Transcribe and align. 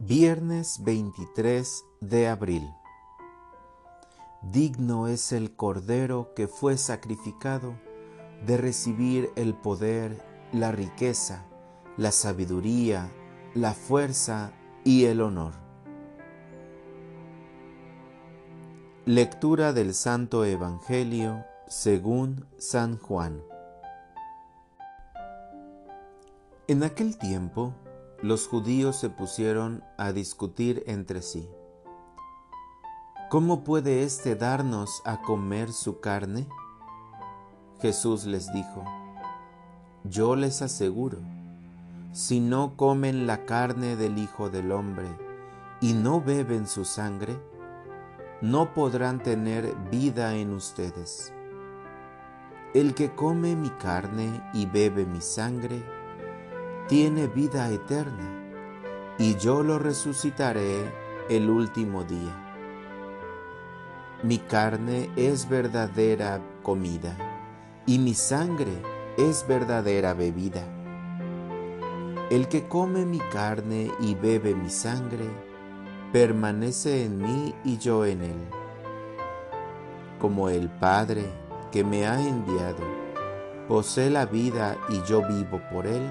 Viernes 0.00 0.82
23 0.82 1.84
de 2.00 2.26
abril. 2.26 2.68
Digno 4.42 5.06
es 5.06 5.30
el 5.30 5.54
Cordero 5.54 6.34
que 6.34 6.48
fue 6.48 6.76
sacrificado 6.78 7.74
de 8.44 8.56
recibir 8.56 9.30
el 9.36 9.54
poder, 9.54 10.20
la 10.52 10.72
riqueza, 10.72 11.44
la 11.96 12.10
sabiduría, 12.10 13.08
la 13.54 13.72
fuerza 13.72 14.52
y 14.82 15.04
el 15.04 15.20
honor. 15.20 15.52
Lectura 19.06 19.72
del 19.72 19.94
Santo 19.94 20.44
Evangelio 20.44 21.44
según 21.68 22.46
San 22.58 22.98
Juan. 22.98 23.40
En 26.66 26.82
aquel 26.82 27.16
tiempo, 27.16 27.74
los 28.24 28.48
judíos 28.48 28.96
se 28.96 29.10
pusieron 29.10 29.84
a 29.98 30.12
discutir 30.12 30.82
entre 30.86 31.20
sí. 31.20 31.46
¿Cómo 33.28 33.64
puede 33.64 34.02
éste 34.02 34.34
darnos 34.34 35.02
a 35.04 35.20
comer 35.20 35.70
su 35.70 36.00
carne? 36.00 36.46
Jesús 37.82 38.24
les 38.24 38.50
dijo, 38.54 38.82
Yo 40.04 40.36
les 40.36 40.62
aseguro, 40.62 41.18
si 42.12 42.40
no 42.40 42.78
comen 42.78 43.26
la 43.26 43.44
carne 43.44 43.94
del 43.94 44.16
Hijo 44.16 44.48
del 44.48 44.72
Hombre 44.72 45.08
y 45.82 45.92
no 45.92 46.22
beben 46.22 46.66
su 46.66 46.86
sangre, 46.86 47.36
no 48.40 48.72
podrán 48.72 49.22
tener 49.22 49.74
vida 49.90 50.34
en 50.34 50.54
ustedes. 50.54 51.30
El 52.72 52.94
que 52.94 53.14
come 53.14 53.54
mi 53.54 53.68
carne 53.68 54.42
y 54.54 54.64
bebe 54.64 55.04
mi 55.04 55.20
sangre, 55.20 55.84
tiene 56.88 57.28
vida 57.28 57.70
eterna, 57.70 59.14
y 59.18 59.36
yo 59.36 59.62
lo 59.62 59.78
resucitaré 59.78 60.84
el 61.30 61.48
último 61.48 62.04
día. 62.04 62.40
Mi 64.22 64.38
carne 64.38 65.10
es 65.16 65.48
verdadera 65.48 66.40
comida, 66.62 67.16
y 67.86 67.98
mi 67.98 68.12
sangre 68.12 68.72
es 69.16 69.46
verdadera 69.46 70.12
bebida. 70.12 70.62
El 72.30 72.48
que 72.48 72.68
come 72.68 73.06
mi 73.06 73.18
carne 73.18 73.90
y 74.00 74.14
bebe 74.14 74.54
mi 74.54 74.68
sangre, 74.68 75.28
permanece 76.12 77.04
en 77.04 77.18
mí 77.18 77.54
y 77.64 77.78
yo 77.78 78.04
en 78.04 78.22
él. 78.22 78.48
Como 80.20 80.48
el 80.48 80.68
Padre 80.68 81.24
que 81.72 81.82
me 81.82 82.06
ha 82.06 82.20
enviado 82.20 82.84
posee 83.68 84.10
la 84.10 84.26
vida 84.26 84.76
y 84.88 85.02
yo 85.02 85.26
vivo 85.26 85.60
por 85.72 85.86
él, 85.86 86.02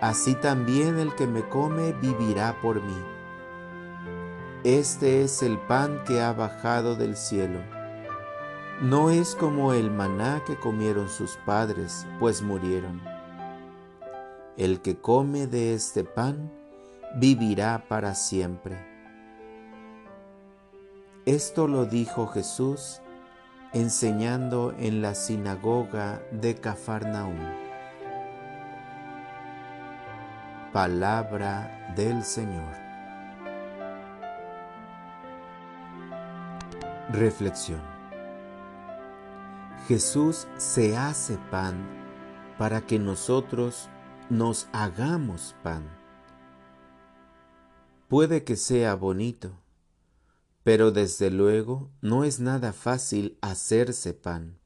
así 0.00 0.34
también 0.34 0.98
el 0.98 1.14
que 1.14 1.26
me 1.26 1.48
come 1.48 1.92
vivirá 1.92 2.60
por 2.60 2.82
mí. 2.82 2.96
Este 4.64 5.22
es 5.22 5.42
el 5.42 5.58
pan 5.58 6.04
que 6.04 6.20
ha 6.20 6.32
bajado 6.32 6.96
del 6.96 7.16
cielo. 7.16 7.60
No 8.82 9.10
es 9.10 9.34
como 9.34 9.72
el 9.72 9.90
maná 9.90 10.42
que 10.46 10.56
comieron 10.56 11.08
sus 11.08 11.36
padres, 11.44 12.06
pues 12.18 12.42
murieron. 12.42 13.00
El 14.56 14.80
que 14.80 14.98
come 14.98 15.46
de 15.46 15.74
este 15.74 16.04
pan 16.04 16.50
vivirá 17.16 17.84
para 17.88 18.14
siempre. 18.14 18.86
Esto 21.26 21.68
lo 21.68 21.84
dijo 21.84 22.26
Jesús 22.26 23.00
enseñando 23.72 24.74
en 24.78 25.00
la 25.00 25.14
sinagoga 25.14 26.22
de 26.32 26.56
Cafarnaúm. 26.56 27.69
Palabra 30.72 31.92
del 31.96 32.22
Señor. 32.22 32.76
Reflexión. 37.10 37.80
Jesús 39.88 40.46
se 40.58 40.96
hace 40.96 41.38
pan 41.50 41.74
para 42.56 42.82
que 42.82 43.00
nosotros 43.00 43.88
nos 44.28 44.68
hagamos 44.70 45.56
pan. 45.64 45.82
Puede 48.06 48.44
que 48.44 48.54
sea 48.54 48.94
bonito, 48.94 49.50
pero 50.62 50.92
desde 50.92 51.32
luego 51.32 51.90
no 52.00 52.22
es 52.22 52.38
nada 52.38 52.72
fácil 52.72 53.36
hacerse 53.40 54.14
pan 54.14 54.59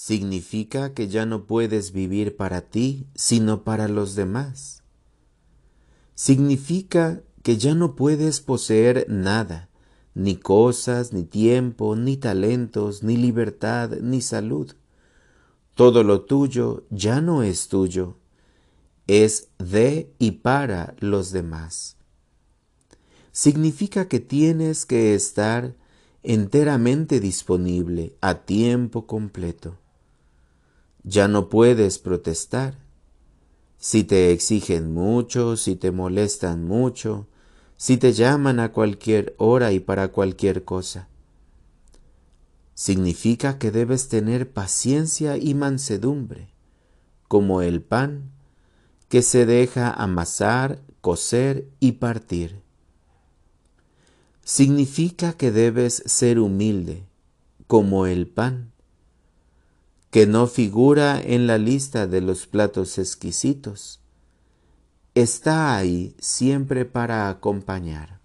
significa 0.00 0.94
que 0.94 1.08
ya 1.08 1.26
no 1.26 1.44
puedes 1.44 1.90
vivir 1.90 2.36
para 2.36 2.60
ti, 2.60 3.08
sino 3.16 3.64
para 3.64 3.88
los 3.88 4.14
demás. 4.14 4.84
Significa 6.14 7.24
que 7.42 7.56
ya 7.56 7.74
no 7.74 7.96
puedes 7.96 8.40
poseer 8.40 9.06
nada, 9.08 9.70
ni 10.14 10.36
cosas, 10.36 11.12
ni 11.12 11.24
tiempo, 11.24 11.96
ni 11.96 12.16
talentos, 12.16 13.02
ni 13.02 13.16
libertad, 13.16 13.90
ni 14.00 14.20
salud. 14.20 14.72
Todo 15.74 16.04
lo 16.04 16.20
tuyo 16.20 16.86
ya 16.90 17.20
no 17.20 17.42
es 17.42 17.66
tuyo, 17.66 18.18
es 19.08 19.48
de 19.58 20.14
y 20.20 20.30
para 20.30 20.94
los 21.00 21.32
demás. 21.32 21.96
Significa 23.32 24.06
que 24.06 24.20
tienes 24.20 24.86
que 24.86 25.16
estar 25.16 25.74
enteramente 26.22 27.18
disponible 27.18 28.16
a 28.20 28.44
tiempo 28.44 29.08
completo 29.08 29.76
ya 31.08 31.26
no 31.26 31.48
puedes 31.48 31.98
protestar. 31.98 32.76
Si 33.78 34.04
te 34.04 34.30
exigen 34.32 34.92
mucho, 34.92 35.56
si 35.56 35.74
te 35.74 35.90
molestan 35.90 36.64
mucho, 36.64 37.26
si 37.76 37.96
te 37.96 38.12
llaman 38.12 38.60
a 38.60 38.72
cualquier 38.72 39.34
hora 39.38 39.72
y 39.72 39.80
para 39.80 40.08
cualquier 40.08 40.64
cosa. 40.64 41.08
Significa 42.74 43.58
que 43.58 43.70
debes 43.70 44.08
tener 44.08 44.52
paciencia 44.52 45.38
y 45.38 45.54
mansedumbre, 45.54 46.48
como 47.26 47.62
el 47.62 47.80
pan 47.80 48.30
que 49.08 49.22
se 49.22 49.46
deja 49.46 49.90
amasar, 49.90 50.82
cocer 51.00 51.68
y 51.80 51.92
partir. 51.92 52.60
Significa 54.44 55.32
que 55.32 55.50
debes 55.52 56.02
ser 56.04 56.38
humilde, 56.38 57.04
como 57.66 58.06
el 58.06 58.26
pan 58.26 58.72
que 60.10 60.26
no 60.26 60.46
figura 60.46 61.20
en 61.20 61.46
la 61.46 61.58
lista 61.58 62.06
de 62.06 62.20
los 62.20 62.46
platos 62.46 62.98
exquisitos, 62.98 64.00
está 65.14 65.76
ahí 65.76 66.14
siempre 66.18 66.84
para 66.84 67.28
acompañar. 67.28 68.20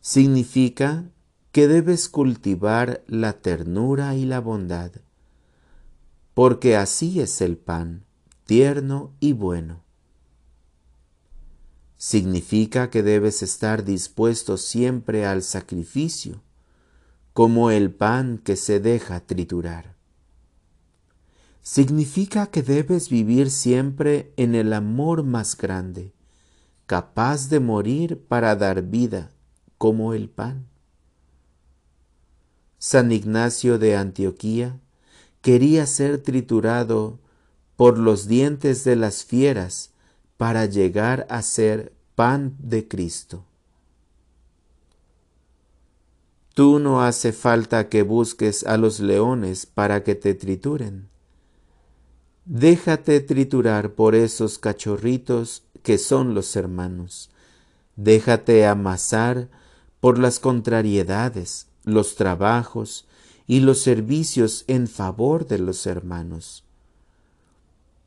Significa 0.00 1.04
que 1.52 1.68
debes 1.68 2.08
cultivar 2.08 3.02
la 3.06 3.34
ternura 3.34 4.14
y 4.16 4.24
la 4.24 4.40
bondad, 4.40 4.92
porque 6.34 6.76
así 6.76 7.20
es 7.20 7.40
el 7.40 7.56
pan, 7.56 8.04
tierno 8.44 9.12
y 9.20 9.32
bueno. 9.32 9.82
Significa 11.96 12.90
que 12.90 13.02
debes 13.02 13.42
estar 13.42 13.84
dispuesto 13.84 14.58
siempre 14.58 15.24
al 15.24 15.42
sacrificio, 15.42 16.42
como 17.36 17.70
el 17.70 17.92
pan 17.92 18.38
que 18.38 18.56
se 18.56 18.80
deja 18.80 19.20
triturar. 19.20 19.94
Significa 21.60 22.46
que 22.46 22.62
debes 22.62 23.10
vivir 23.10 23.50
siempre 23.50 24.32
en 24.38 24.54
el 24.54 24.72
amor 24.72 25.22
más 25.22 25.54
grande, 25.54 26.14
capaz 26.86 27.50
de 27.50 27.60
morir 27.60 28.24
para 28.26 28.56
dar 28.56 28.84
vida, 28.84 29.32
como 29.76 30.14
el 30.14 30.30
pan. 30.30 30.66
San 32.78 33.12
Ignacio 33.12 33.78
de 33.78 33.96
Antioquía 33.96 34.80
quería 35.42 35.84
ser 35.84 36.22
triturado 36.22 37.18
por 37.76 37.98
los 37.98 38.28
dientes 38.28 38.82
de 38.82 38.96
las 38.96 39.26
fieras 39.26 39.90
para 40.38 40.64
llegar 40.64 41.26
a 41.28 41.42
ser 41.42 41.92
pan 42.14 42.56
de 42.58 42.88
Cristo. 42.88 43.44
Tú 46.56 46.78
no 46.78 47.02
hace 47.02 47.34
falta 47.34 47.90
que 47.90 48.00
busques 48.00 48.64
a 48.64 48.78
los 48.78 48.98
leones 48.98 49.66
para 49.66 50.02
que 50.02 50.14
te 50.14 50.32
trituren. 50.32 51.10
Déjate 52.46 53.20
triturar 53.20 53.92
por 53.92 54.14
esos 54.14 54.58
cachorritos 54.58 55.64
que 55.82 55.98
son 55.98 56.32
los 56.32 56.56
hermanos. 56.56 57.28
Déjate 57.96 58.64
amasar 58.64 59.50
por 60.00 60.18
las 60.18 60.38
contrariedades, 60.40 61.66
los 61.84 62.14
trabajos 62.14 63.06
y 63.46 63.60
los 63.60 63.80
servicios 63.82 64.64
en 64.66 64.88
favor 64.88 65.46
de 65.46 65.58
los 65.58 65.86
hermanos. 65.86 66.64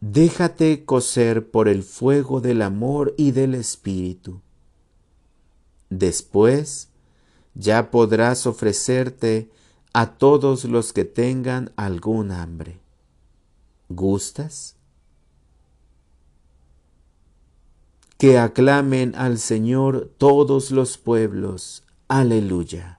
Déjate 0.01 0.85
coser 0.85 1.51
por 1.51 1.67
el 1.67 1.83
fuego 1.83 2.41
del 2.41 2.63
amor 2.63 3.13
y 3.15 3.29
del 3.29 3.53
espíritu. 3.53 4.41
Después, 5.91 6.89
ya 7.59 7.91
podrás 7.91 8.47
ofrecerte 8.47 9.49
a 9.91 10.17
todos 10.17 10.63
los 10.63 10.93
que 10.93 11.03
tengan 11.03 11.73
algún 11.75 12.31
hambre. 12.31 12.79
¿Gustas? 13.89 14.77
Que 18.17 18.37
aclamen 18.37 19.13
al 19.15 19.39
Señor 19.39 20.09
todos 20.17 20.71
los 20.71 20.97
pueblos. 20.97 21.83
Aleluya. 22.07 22.98